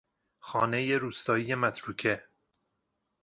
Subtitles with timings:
[0.39, 2.23] خانه روستایی متروکه